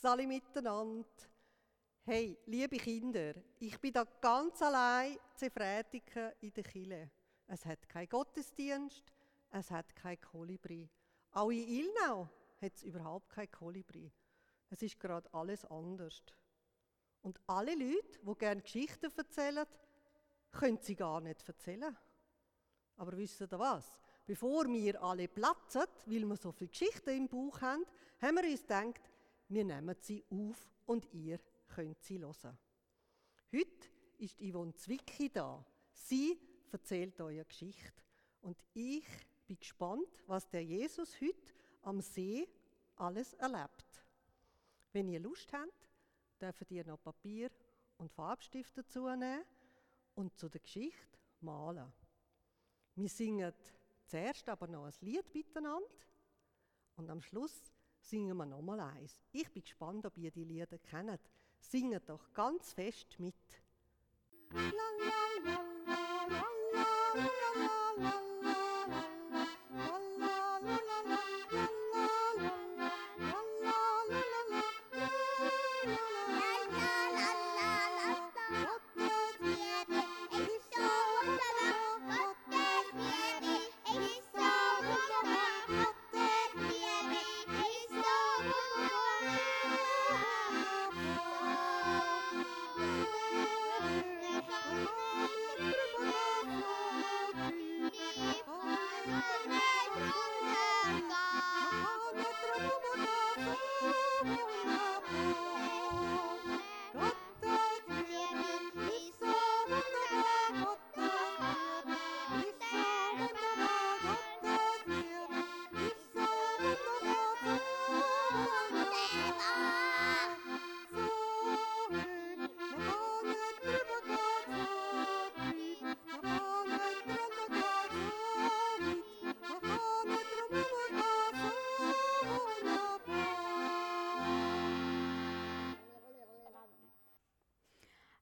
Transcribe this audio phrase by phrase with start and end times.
[0.00, 1.08] Sali miteinander.
[2.04, 7.10] Hey, liebe Kinder, ich bin da ganz allein zu Frätiken in der Kille.
[7.48, 9.02] Es hat keinen Gottesdienst,
[9.50, 10.88] es hat kein Kolibri.
[11.32, 12.28] Auch in Ilnau
[12.62, 14.12] hat es überhaupt kein Kolibri.
[14.70, 16.22] Es ist gerade alles anders.
[17.22, 19.66] Und alle Leute, die gerne Geschichten erzählen,
[20.52, 21.96] können sie gar nicht erzählen.
[22.98, 24.00] Aber wisst ihr was?
[24.24, 27.84] Bevor wir alle platzen, weil wir so viele Geschichten im Bauch haben,
[28.20, 29.00] haben wir uns gedacht,
[29.48, 32.58] wir nehmen sie auf und ihr könnt sie hören.
[33.52, 35.64] Heute ist Yvonne Zwicky da.
[35.92, 36.38] Sie
[36.70, 38.02] erzählt eine Geschichte.
[38.42, 39.06] Und ich
[39.46, 42.46] bin gespannt, was der Jesus heute am See
[42.96, 44.04] alles erlebt.
[44.92, 45.88] Wenn ihr Lust habt,
[46.40, 47.50] dürft ihr noch Papier
[47.96, 49.44] und Farbstift dazu nehmen
[50.14, 51.92] und zu der Geschichte malen.
[52.94, 53.54] Wir singen
[54.04, 55.86] zuerst aber noch ein Lied miteinander
[56.96, 57.72] und am Schluss
[58.08, 59.20] singen wir nochmal eins.
[59.32, 61.20] Ich bin gespannt, ob ihr die Lieder kennt.
[61.60, 63.34] Singet doch ganz fest mit.
[64.50, 65.77] La,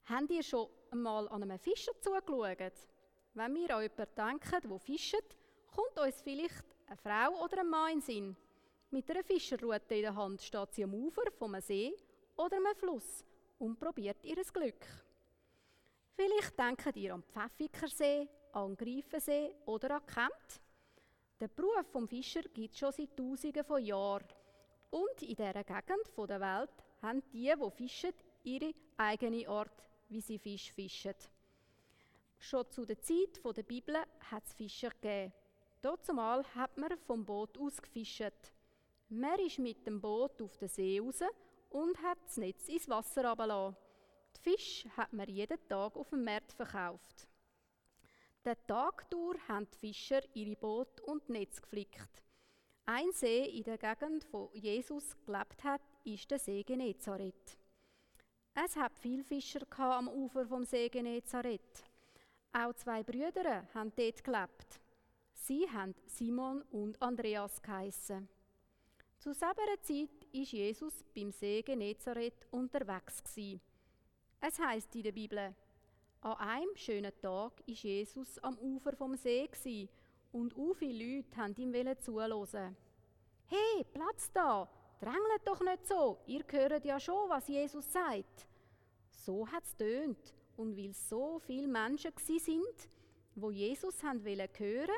[0.09, 2.72] Habt ihr schon einmal an einem Fischer zugeschaut?
[3.34, 5.37] Wenn wir an jemanden denken, der fischt,
[5.75, 8.37] kommt uns vielleicht eine Frau oder ein Mann in Sinn.
[8.91, 11.93] Mit einer Fischerrute in der Hand steht sie am Ufer vom See
[12.37, 13.25] oder einem Fluss
[13.59, 14.87] und probiert ihr Glück.
[16.15, 20.61] Vielleicht denkt ihr an Pfäffikersee, an Greifensee oder an Kent.
[21.41, 24.28] Der Beruf vom Fischer gibt es schon seit Tausenden von Jahren.
[24.91, 28.12] Und in dieser Gegend der Welt haben die, die fischen,
[28.44, 31.15] ihre eigene Art wie sie Fisch fischen.
[32.39, 33.97] Schon zu der Zeit der Bibel
[34.31, 35.33] hat es Fischer gegeben.
[35.83, 38.53] Dazumal hat man vom Boot aus gefischt.
[39.09, 41.21] Man ist mit dem Boot auf den See raus
[41.71, 43.77] und hat das Netz ins Wasser runtergelassen.
[44.37, 47.28] Die Fische hat man jeden Tag auf dem Markt verkauft.
[48.44, 52.23] Den Tag durch haben die Fischer ihre Boot und Netz geflickt.
[52.84, 57.59] Ein See in der Gegend, wo Jesus gelebt hat, ist der See Genezareth.
[58.65, 61.84] Es hat viele Fischer am Ufer vom See Genezareth.
[62.55, 64.81] Auch zwei Brüder haben dort gelebt.
[65.34, 68.31] Sie haben Simon und Andreas geheissen.
[69.19, 73.22] Zu selber Zeit ist Jesus beim See Genezareth unterwegs
[74.41, 75.55] Es heißt in der Bibel:
[76.23, 79.50] An einem schönen Tag ist Jesus am Ufer vom See
[80.33, 82.75] und viele Leute haben ihm zuhören.
[83.49, 84.67] Hey, Platz da!
[85.01, 88.47] Drängelt doch nicht so, ihr hört ja schon, was Jesus sagt.
[89.11, 92.89] So hat es tönt und weil so viele Menschen sind,
[93.35, 94.97] wo Jesus hören hören,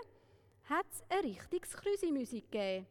[0.64, 2.86] hat es ein richtiges Krüsimusik gegeben.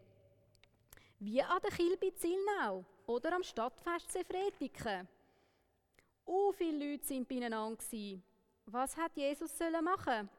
[1.19, 5.07] Wie an der Kilbe Zilnau oder am Stadtfest Sefretiken.
[6.25, 7.83] Oh, viele Leute sind beieinander.
[8.65, 10.29] Was hat Jesus machen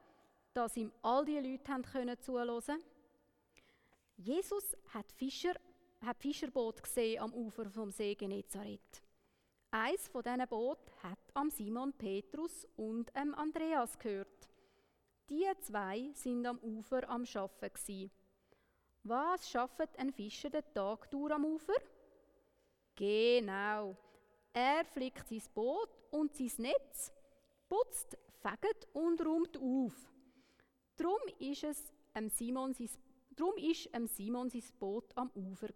[0.53, 2.83] dass ihm all die Leute haben können zuhören
[4.17, 5.53] Jesus hat Fischer,
[6.05, 9.03] hat Fischerboot gesehen am Ufer vom See Genezareth.
[9.71, 14.49] Eins von diesen Boot hat am Simon Petrus und am Andreas gehört.
[15.29, 17.69] Die zwei sind am Ufer am Schaffen
[19.03, 21.79] Was schafft ein Fischer den Tag durch am Ufer?
[22.95, 23.95] Genau.
[24.53, 27.13] Er flickt sein Boot und sein Netz,
[27.67, 29.93] putzt, fegt und räumt auf.
[30.97, 31.93] Drum ist es
[32.29, 32.89] Simon sein,
[33.39, 35.69] drum ist am Simon sein Boot am Ufer.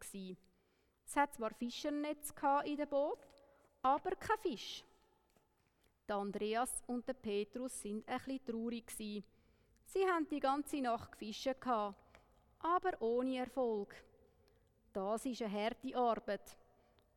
[1.06, 2.34] Es hat zwar Fischernetz
[2.66, 3.20] in dem Boot,
[3.82, 4.84] aber kein Fisch.
[6.08, 8.92] Der Andreas und der Petrus sind bisschen traurig.
[8.92, 9.24] Sie
[10.08, 13.96] haben die ganze Nacht gefischt, aber ohne Erfolg.
[14.92, 16.58] Das ist eine harte Arbeit.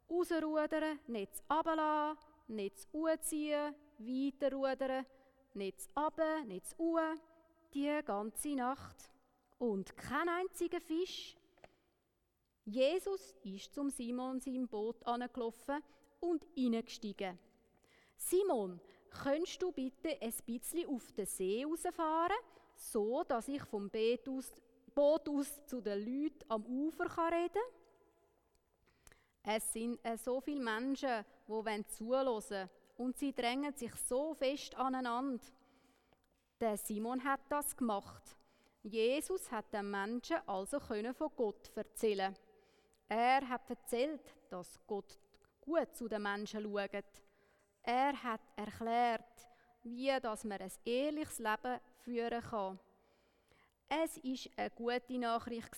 [0.09, 5.05] Rausrudern, Netz runterlassen, Netz hochziehen, weiter rudern,
[5.55, 7.01] Netz runter, Netz hoch,
[7.75, 9.16] die ganze Nacht.
[9.59, 11.37] Und kein einziger Fisch.
[12.65, 15.83] Jesus ist zum Simon seinem Boot angelaufen
[16.21, 17.39] und hineingestiegen.
[18.17, 18.81] Simon,
[19.11, 22.37] könntest du bitte ein bisschen auf den See rausfahren,
[22.75, 23.91] so dass ich vom
[24.95, 29.55] Boot aus, zu den Leuten am Ufer reden kann?
[29.55, 35.45] Es sind äh, so viele Menschen, die zuhören und sie drängen sich so fest aneinander.
[36.61, 38.37] Der Simon hat das gemacht.
[38.87, 40.79] Jesus hat den Menschen also
[41.13, 42.37] von Gott erzählen.
[43.09, 45.19] Er hat erzählt, dass Gott
[45.61, 47.05] gut zu den Menschen schaut.
[47.83, 49.49] Er hat erklärt,
[49.83, 52.79] wie dass man ein ehrliches Leben führen kann.
[53.89, 55.75] Es ist eine gute Nachricht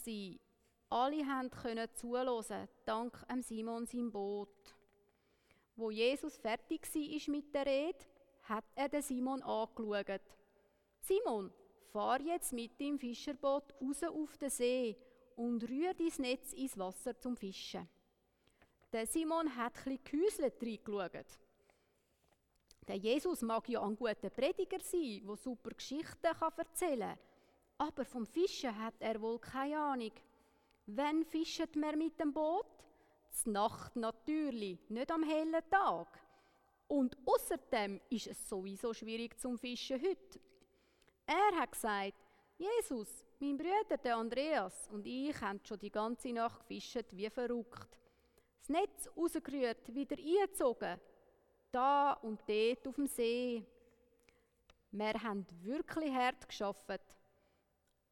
[0.90, 4.76] Alle können zuhören, dank Simon sein Boot.
[5.76, 8.04] Wo Jesus fertig war mit der Rede,
[8.42, 10.20] hat er den Simon angeschaut.
[11.00, 11.50] Simon,
[11.92, 14.96] fahr jetzt mit dem Fischerboot raus auf den See
[15.36, 17.88] und rühr dein Netz ins Wasser zum Fischen.
[18.92, 21.38] Der Simon hat ein bisschen reingeschaut.
[22.86, 26.26] Der Jesus mag ja ein guter Prediger sein, der super Geschichten
[26.56, 27.18] erzählen kann.
[27.78, 30.12] Aber vom Fischen hat er wohl keine Ahnung.
[30.86, 32.66] Wann fischt man mit dem Boot?
[33.30, 36.18] Z Nacht natürlich, nicht am hellen Tag.
[36.86, 40.40] Und außerdem ist es sowieso schwierig zum Fischen heute.
[41.30, 42.14] Er hat gesagt,
[42.56, 47.98] Jesus, mein Bruder, der Andreas und ich haben schon die ganze Nacht gefischt wie verrückt.
[48.60, 50.98] Das Netz rausgerührt, wieder eingezogen.
[51.70, 53.62] Da und dort auf dem See.
[54.90, 56.98] Wir haben wirklich hart geschafft.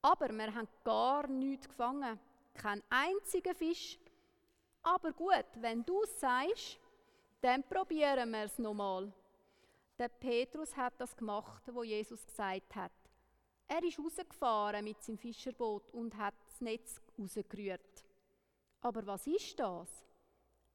[0.02, 2.20] Aber wir haben gar nichts gefangen.
[2.52, 3.98] Kein einziger Fisch.
[4.82, 6.78] Aber gut, wenn du es sagst,
[7.40, 9.10] dann probieren wir es nochmal.
[9.98, 12.92] Der Petrus hat das gemacht, wo Jesus gesagt hat.
[13.66, 18.04] Er ist rausgefahren mit seinem Fischerboot und hat das Netz rausgerührt.
[18.82, 20.04] Aber was ist das?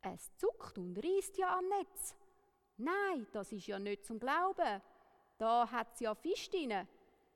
[0.02, 2.16] Es zuckt und reißt ja am Netz.
[2.78, 4.82] Nein, das ist ja nicht zum Glauben.
[5.38, 6.88] Da hat es ja Fisch drin.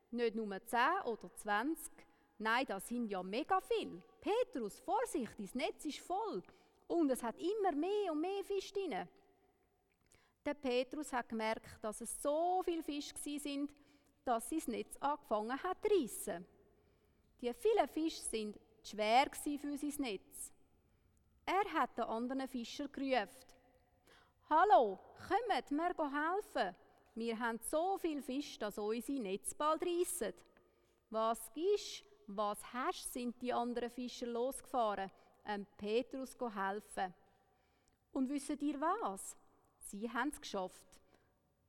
[0.10, 1.94] Nicht nur 10 oder 20.
[2.40, 4.02] Nein, das sind ja mega viel.
[4.20, 6.42] Petrus, Vorsicht, das Netz ist voll.
[6.88, 9.08] Und es hat immer mehr und mehr Fisch drin.
[10.46, 13.74] Der Petrus hat gemerkt, dass es so viele Fische sind,
[14.24, 16.46] dass sein Netz angefangen hat zu reissen.
[17.42, 20.54] Die vielen Fische sind schwer für sein Netz.
[21.46, 23.30] Er hat den anderen Fischer gerufen.
[24.50, 26.76] Hallo, kommt, wir helfen.
[27.16, 30.34] Wir haben so viel Fisch, dass unsere Netz bald reissen.
[31.10, 35.10] Was gibst, was hast, sind die anderen Fischer losgefahren,
[35.46, 37.14] ähm Petrus helfen.
[38.12, 39.36] Und wisst ihr was?
[39.86, 41.00] Sie haben es geschafft.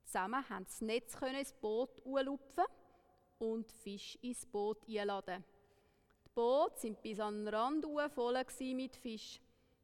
[0.04, 2.64] Zusammen haben das Netz ins Boot lupfen
[3.38, 5.44] und Fisch ins Boot einladen.
[6.24, 7.84] Die Boote sind bis an den Rand
[8.14, 8.42] voll
[8.74, 9.38] mit Fisch.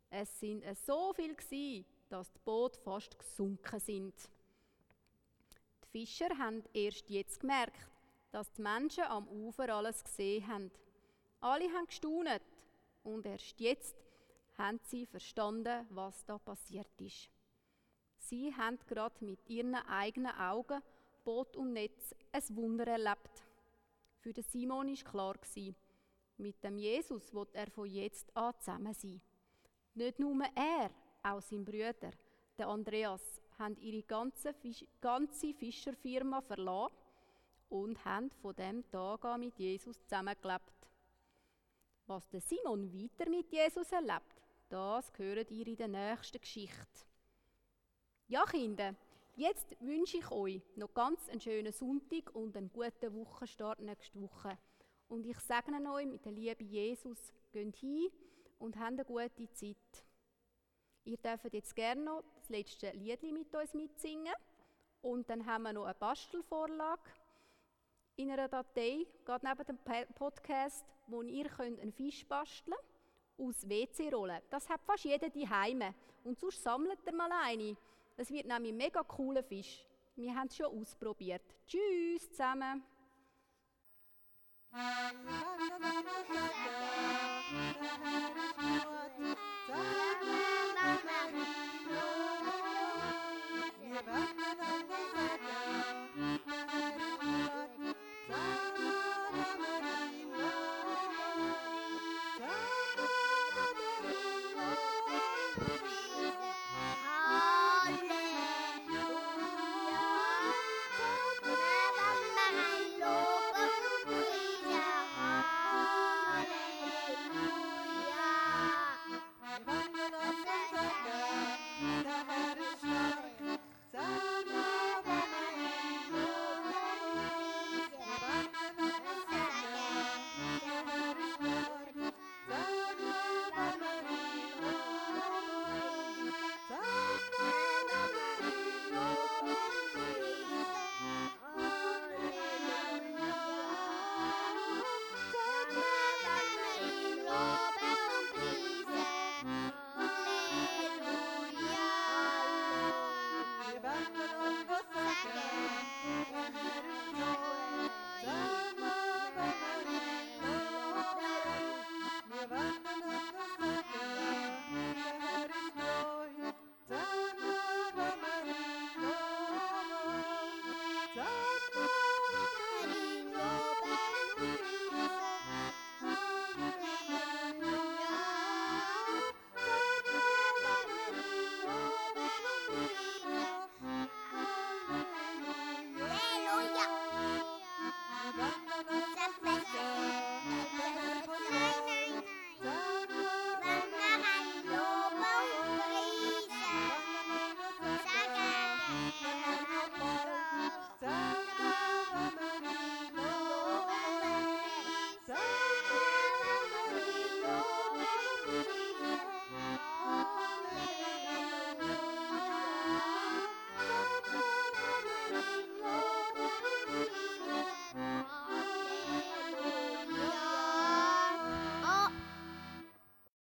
[0.08, 1.34] Es sind so viel
[2.08, 4.14] dass die Boote fast gesunken sind.
[5.84, 7.86] Die Fischer haben erst jetzt gemerkt,
[8.30, 10.70] dass die Menschen am Ufer alles gesehen haben.
[11.40, 12.42] Alle haben gestaunet
[13.02, 13.94] und erst jetzt
[14.56, 17.28] haben sie verstanden, was da passiert ist.
[18.22, 20.80] Sie haben gerade mit ihren eigenen Augen,
[21.24, 23.44] Boot und Netz, ein Wunder erlebt.
[24.20, 25.36] Für den Simon war klar,
[26.38, 29.20] mit dem Jesus wird er von jetzt an zusammen sein.
[29.94, 30.90] Nicht nur er,
[31.22, 32.12] auch sein Bruder,
[32.56, 36.94] der Andreas, haben ihre ganze, Fisch ganze Fischerfirma verlassen
[37.68, 40.72] und haben von dem Tag an mit Jesus zusammengelebt.
[42.06, 47.11] Was der Simon weiter mit Jesus erlebt, das gehört ihr in der nächsten Geschichte.
[48.32, 48.94] Ja, Kinder,
[49.36, 54.56] jetzt wünsche ich euch noch ganz einen schönen Sonntag und einen guten Wochenstart nächste Woche.
[55.08, 57.18] Und ich segne euch mit der Liebe Jesus,
[57.52, 58.08] geht hin
[58.58, 60.06] und habt eine gute Zeit.
[61.04, 64.32] Ihr dürft jetzt gerne noch das letzte Lied mit uns mitsingen.
[65.02, 67.10] Und dann haben wir noch eine Bastelvorlage
[68.16, 72.78] in einer Datei, gerade neben dem Podcast, wo ihr könnt einen Fisch basteln
[73.36, 74.40] aus WC-Rollen.
[74.48, 75.82] Das hat fast jeder daheim.
[76.24, 77.76] Und sonst sammelt ihr mal eine.
[78.16, 79.84] Es wird nämlich ein mega cooler Fisch.
[80.16, 81.42] Wir haben es schon ausprobiert.
[81.66, 82.82] Tschüss zusammen.